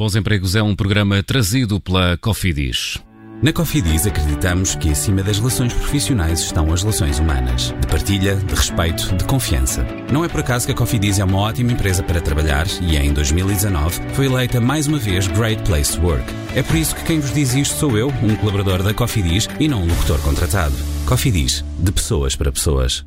[0.00, 2.96] Bons Empregos é um programa trazido pela Cofidis.
[3.42, 8.54] Na Cofidis acreditamos que acima das relações profissionais estão as relações humanas, de partilha, de
[8.54, 9.86] respeito, de confiança.
[10.10, 13.12] Não é por acaso que a Cofidis é uma ótima empresa para trabalhar e em
[13.12, 16.24] 2019 foi eleita mais uma vez Great Place to Work.
[16.54, 19.68] É por isso que quem vos diz isto sou eu, um colaborador da Cofidis e
[19.68, 20.74] não um locutor contratado.
[21.04, 23.04] Cofidis, de pessoas para pessoas.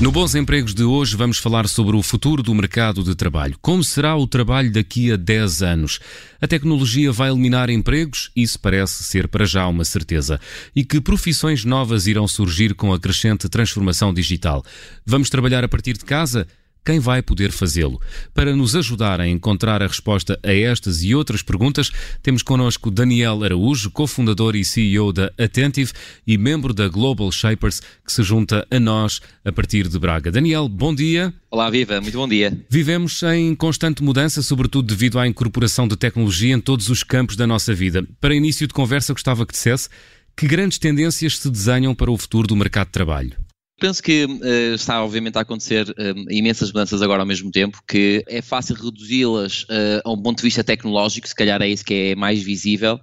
[0.00, 3.58] No Bons Empregos de hoje vamos falar sobre o futuro do mercado de trabalho.
[3.60, 6.00] Como será o trabalho daqui a 10 anos?
[6.40, 8.30] A tecnologia vai eliminar empregos?
[8.34, 10.40] Isso parece ser para já uma certeza.
[10.74, 14.64] E que profissões novas irão surgir com a crescente transformação digital?
[15.04, 16.48] Vamos trabalhar a partir de casa?
[16.84, 18.00] Quem vai poder fazê-lo?
[18.32, 21.90] Para nos ajudar a encontrar a resposta a estas e outras perguntas,
[22.22, 25.92] temos connosco Daniel Araújo, cofundador e CEO da Attentive
[26.26, 30.30] e membro da Global Shapers, que se junta a nós a partir de Braga.
[30.30, 31.32] Daniel, bom dia.
[31.50, 32.56] Olá, Viva, muito bom dia.
[32.68, 37.46] Vivemos em constante mudança, sobretudo devido à incorporação de tecnologia em todos os campos da
[37.46, 38.06] nossa vida.
[38.20, 39.88] Para início de conversa, gostava que dissesse
[40.36, 43.49] que grandes tendências se desenham para o futuro do mercado de trabalho.
[43.80, 48.22] Penso que uh, está obviamente a acontecer uh, imensas mudanças agora ao mesmo tempo, que
[48.28, 51.94] é fácil reduzi-las uh, a um ponto de vista tecnológico, se calhar é isso que
[51.94, 53.00] é mais visível,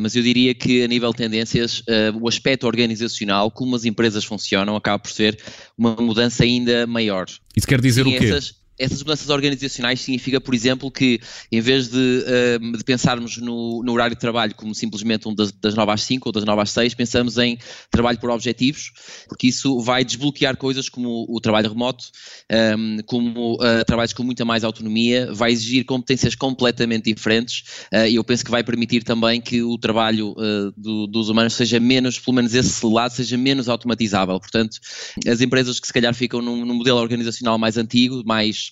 [0.00, 1.82] mas eu diria que a nível de tendências,
[2.20, 5.36] o aspecto organizacional, como as empresas funcionam, acaba por ser
[5.76, 7.26] uma mudança ainda maior.
[7.56, 8.26] Isso quer dizer Sim, o quê?
[8.26, 13.82] Essas, essas mudanças organizacionais significa, por exemplo, que em vez de, uh, de pensarmos no,
[13.84, 16.62] no, horário de trabalho como simplesmente um das, das 9 às 5 ou das 9
[16.62, 17.58] às 6, pensamos em
[17.90, 18.92] trabalho por objetivos,
[19.28, 22.04] porque isso vai desbloquear coisas como o trabalho remoto,
[22.48, 28.16] ehm, como uh, trabalhos com muita mais autonomia, vai exigir competências completamente diferentes uh, e
[28.16, 30.34] eu penso que vai permitir também que o trabalho
[30.76, 34.38] do, dos humanos seja menos, pelo menos esse lado, seja menos automatizável.
[34.40, 34.78] Portanto,
[35.26, 38.71] as empresas que se calhar ficam num, num modelo organizacional mais antigo, mais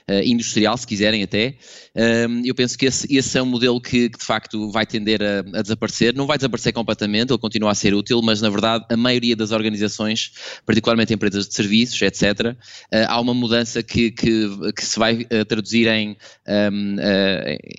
[0.11, 1.55] uh, industrial, se quiserem até.
[1.95, 5.21] Um, eu penso que esse, esse, é um modelo que, que de facto vai tender
[5.21, 6.13] a, a, desaparecer.
[6.15, 9.51] Não vai desaparecer completamente, ele continua a ser útil, mas na verdade a maioria das
[9.51, 10.31] organizações,
[10.65, 12.55] particularmente empresas de serviços, etc., uh,
[13.07, 16.15] há uma mudança que, que, que se vai uh, traduzir em,
[16.71, 16.95] um,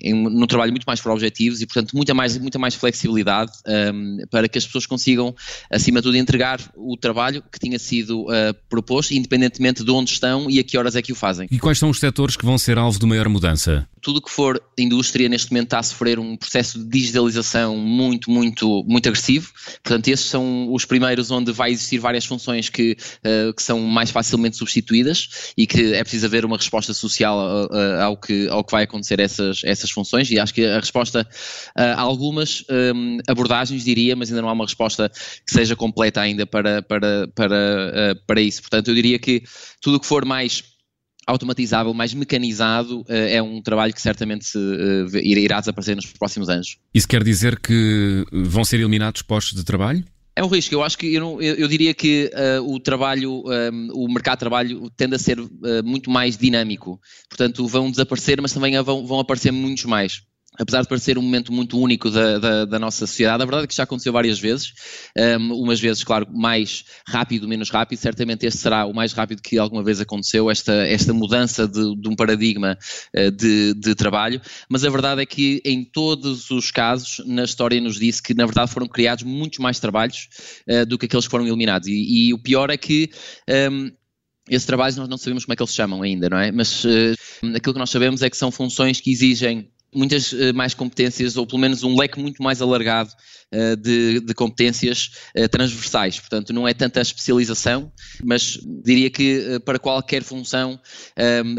[0.01, 4.47] em trabalho muito mais por objetivos e, portanto, muita mais, muita mais flexibilidade um, para
[4.47, 5.35] que as pessoas consigam,
[5.71, 8.27] acima de tudo, entregar o trabalho que tinha sido
[8.69, 11.47] proposto, independentemente de onde estão e a que horas é que o fazem.
[11.49, 13.87] E quais são os setores que vão ser alvo de maior mudança?
[14.01, 18.83] Tudo que for indústria neste momento está a sofrer um processo de digitalização muito, muito,
[18.87, 19.51] muito agressivo.
[19.83, 24.11] Portanto, esses são os primeiros onde vai existir várias funções que, uh, que são mais
[24.11, 28.71] facilmente substituídas e que é preciso haver uma resposta social uh, ao, que, ao que
[28.71, 30.29] vai acontecer essas, essas funções.
[30.31, 31.27] E acho que a resposta
[31.77, 32.63] uh, a algumas
[32.95, 37.27] um, abordagens, diria, mas ainda não há uma resposta que seja completa ainda para, para,
[37.33, 38.61] para, para isso.
[38.61, 39.43] Portanto, eu diria que
[39.81, 40.72] tudo que for mais
[41.25, 46.49] automatizável, mais mecanizado, uh, é um trabalho que certamente se, uh, irá desaparecer nos próximos
[46.49, 46.77] anos.
[46.93, 50.03] Isso quer dizer que vão ser eliminados postos de trabalho?
[50.35, 50.73] É um risco.
[50.73, 54.39] Eu acho que eu, eu, eu diria que uh, o trabalho, um, o mercado de
[54.39, 55.37] trabalho tende a ser
[55.83, 56.99] muito mais dinâmico.
[57.29, 60.23] Portanto, vão desaparecer, mas também vão, vão aparecer muitos mais
[60.59, 63.67] apesar de parecer um momento muito único da, da, da, nossa sociedade, a verdade é
[63.67, 64.73] que já aconteceu várias vezes,
[65.39, 69.57] um, umas vezes, claro, mais rápido, menos rápido, certamente este será o mais rápido que
[69.57, 72.77] alguma vez aconteceu, esta, esta mudança de, de um paradigma
[73.15, 77.79] uh, de, de, trabalho, mas a verdade é que em todos os casos, na história
[77.81, 80.29] nos disse que na verdade foram criados muitos mais trabalhos
[80.69, 83.09] uh, do que aqueles que foram eliminados, e, e o pior é que
[83.71, 83.91] um,
[84.49, 86.51] esses trabalhos nós não sabemos como é que eles se chamam ainda, não é?
[86.51, 87.15] Mas uh,
[87.55, 91.45] aquilo que nós sabemos é que são funções que exigem muitas uh, mais competências, ou
[91.45, 93.11] pelo menos um leque muito mais alargado
[93.53, 96.19] uh, de, de, competências uh, transversais.
[96.19, 97.91] Portanto, não é tanta especialização,
[98.23, 100.79] mas diria que para qualquer função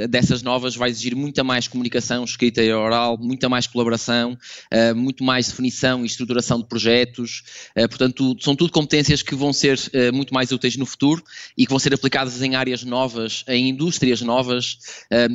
[0.09, 4.37] dessas novas vai exigir muita mais comunicação escrita e oral, muita mais colaboração,
[4.95, 7.43] muito mais definição e estruturação de projetos.
[7.75, 9.78] portanto, são tudo competências que vão ser
[10.12, 11.22] muito mais úteis no futuro
[11.57, 14.78] e que vão ser aplicadas em áreas novas, em indústrias novas,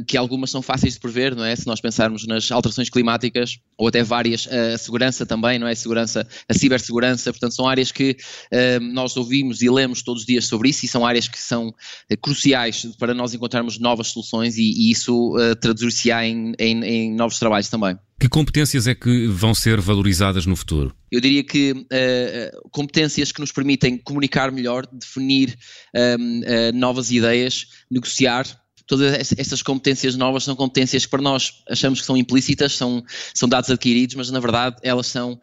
[0.07, 1.55] que algumas são fáceis de prever, não é?
[1.55, 5.71] Se nós pensarmos nas alterações climáticas, ou até várias, a segurança também, não é?
[5.71, 8.17] A segurança, a cibersegurança, portanto, são áreas que
[8.51, 11.69] uh, nós ouvimos e lemos todos os dias sobre isso e são áreas que são
[11.69, 17.15] uh, cruciais para nós encontrarmos novas soluções e, e isso uh, traduzir-se-á em, em, em
[17.15, 17.97] novos trabalhos também.
[18.19, 20.93] Que competências é que vão ser valorizadas no futuro?
[21.09, 25.57] Eu diria que uh, competências que nos permitem comunicar melhor, definir
[25.95, 28.45] uh, novas ideias, negociar
[28.89, 33.03] todas estas competências novas são competências que para nós achamos que são implícitas, são,
[33.35, 35.39] são dados adquiridos, mas na verdade elas são,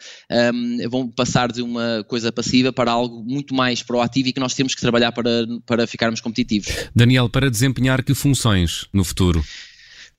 [0.53, 4.53] um, vão passar de uma coisa passiva para algo muito mais proativo e que nós
[4.53, 6.67] temos que trabalhar para, para ficarmos competitivos.
[6.95, 9.45] Daniel, para desempenhar que funções no futuro?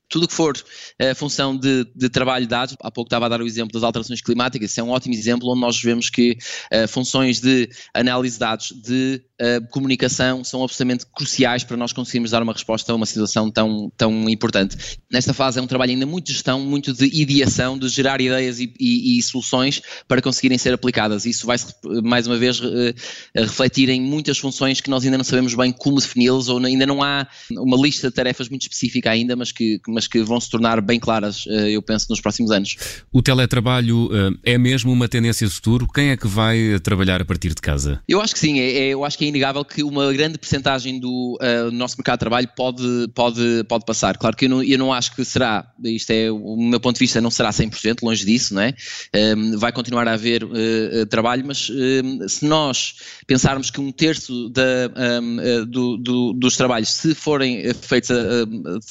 [0.10, 0.56] Tudo que for
[1.00, 3.74] a eh, função de, de, trabalho de dados, há pouco estava a dar o exemplo
[3.74, 6.38] das alterações climáticas, isso é um ótimo exemplo onde nós vemos que
[6.74, 12.32] uh, funções de análise de dados, de uh, comunicação são absolutamente cruciais para nós conseguirmos
[12.32, 14.78] dar uma resposta a uma situação tão, tão importante.
[15.12, 18.60] Nesta fase é um trabalho ainda muito de gestão, muito de ideação, de gerar ideias
[18.60, 21.26] e, e, e soluções para conseguirem ser aplicadas.
[21.26, 21.58] Isso vai,
[22.04, 22.94] mais uma vez, uh,
[23.36, 27.04] refletir em muitas funções que nós ainda não sabemos bem como defini-las ou ainda não
[27.04, 30.80] há uma lista de tarefas muito específica ainda, mas que mas que vão se tornar
[30.80, 32.76] bem claras, eh, eu penso, nos próximos anos.
[33.12, 34.08] O teletrabalho
[34.46, 35.88] eh, é mesmo uma tendência de futuro?
[35.92, 38.00] Quem é que vai trabalhar a partir de casa?
[38.08, 41.00] Eu acho que sim, é, é eu acho que é inegável que uma grande percentagem
[41.00, 44.20] do uh, nosso mercado de trabalho pode, pode, pode passar.
[44.20, 47.00] Claro que eu não, eu não acho que será, isto é o meu ponto de
[47.00, 48.76] vista, não será 100%, longe disso, não é?
[49.16, 53.92] Um, ehm, vai continuar a haver uh, trabalho, mas uh, se nós pensarmos que um
[53.92, 54.62] terço da,
[54.96, 58.10] um, ehm, do, do, dos trabalhos, se forem feitos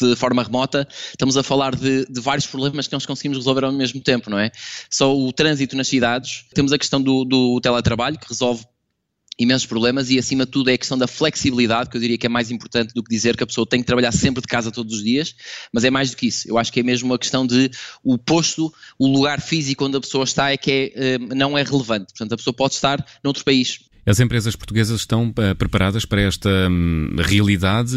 [0.00, 3.72] de forma remota, estamos a falar de, de, vários problemas que nós conseguimos resolver ao
[3.72, 4.50] mesmo tempo, não é?
[4.90, 8.64] Só o trânsito nas cidades, temos a questão do, do teletrabalho, que resolve
[9.38, 12.26] imensos problemas e acima de tudo é a questão da flexibilidade, que eu diria que
[12.26, 14.70] é mais importante do que dizer que a pessoa tem que trabalhar sempre de casa
[14.70, 15.34] todos os dias,
[15.72, 16.48] mas é mais do que isso.
[16.48, 17.70] Eu acho que é mesmo uma questão de
[18.02, 21.62] o posto, o lugar físico onde a pessoa está é que é, eh, não é
[21.62, 22.06] relevante.
[22.06, 23.80] Portanto, a pessoa pode estar noutro país.
[24.06, 27.96] As empresas portuguesas estão eh, preparadas para esta hum, realidade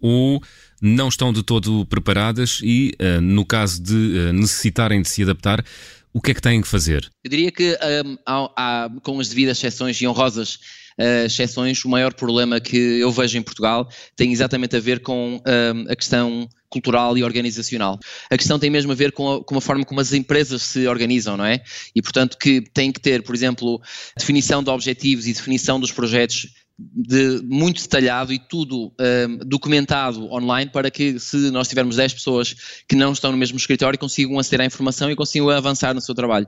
[0.00, 0.40] ou
[0.80, 5.64] não estão de todo preparadas e, uh, no caso de uh, necessitarem de se adaptar,
[6.12, 7.08] o que é que têm que fazer?
[7.24, 10.54] Eu diria que um, há, há, com as devidas exceções e honrosas
[10.98, 15.36] uh, exceções, o maior problema que eu vejo em Portugal tem exatamente a ver com
[15.36, 17.98] um, a questão cultural e organizacional.
[18.30, 20.86] A questão tem mesmo a ver com a, com a, forma como as empresas se
[20.86, 21.62] organizam, não é?
[21.94, 23.80] E, portanto, que tem que ter, por exemplo,
[24.16, 26.48] definição de objetivos e definição dos projetos
[26.78, 32.54] de, muito detalhado e tudo um, documentado online para que se nós tivermos 10 pessoas
[32.88, 36.14] que não estão no mesmo escritório consigam aceder à informação e consigam avançar no seu
[36.14, 36.46] trabalho.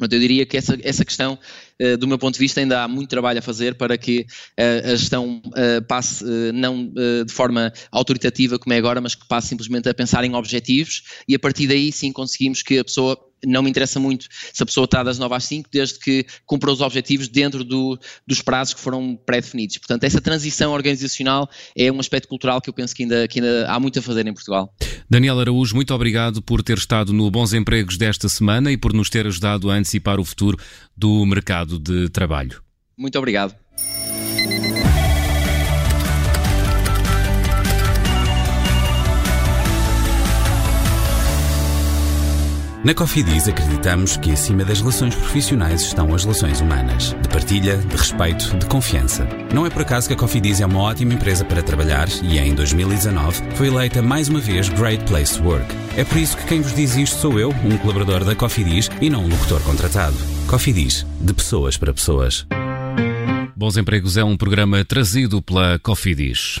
[0.00, 1.38] Eu diria que essa, essa questão,
[1.80, 4.26] uh, do meu ponto de vista, ainda há muito trabalho a fazer para que
[4.58, 6.92] uh, a gestão uh, passe não
[7.24, 11.36] de forma autoritativa como é agora, mas que passe simplesmente a pensar em objetivos e
[11.36, 14.84] a partir daí sim conseguimos que a pessoa não me interessa muito se a pessoa
[14.84, 18.80] está das 9 às 5, desde que cumpra os objetivos dentro do, dos prazos que
[18.80, 19.78] foram pré-definidos.
[19.78, 23.70] Portanto, essa transição organizacional é um aspecto cultural que eu penso que ainda, que ainda
[23.70, 24.72] há muito a fazer em Portugal.
[25.08, 29.10] Daniel Araújo, muito obrigado por ter estado no Bons Empregos desta semana e por nos
[29.10, 30.58] ter ajudado a antecipar o futuro
[30.96, 32.62] do mercado de trabalho.
[32.96, 33.61] Muito obrigado.
[42.84, 47.96] Na Cofidis acreditamos que acima das relações profissionais estão as relações humanas, de partilha, de
[47.96, 49.24] respeito, de confiança.
[49.54, 52.52] Não é por acaso que a Cofidis é uma ótima empresa para trabalhar e em
[52.52, 55.64] 2019 foi eleita mais uma vez Great Place to Work.
[55.96, 59.08] É por isso que quem vos diz isto sou eu, um colaborador da Cofidis e
[59.08, 60.16] não um locutor contratado.
[60.48, 62.44] Cofidis, de pessoas para pessoas.
[63.54, 66.60] Bons Empregos é um programa trazido pela Cofidis.